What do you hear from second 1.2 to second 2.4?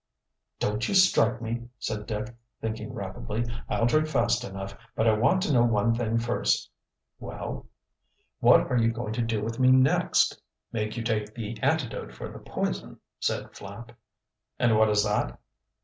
me," said Dick,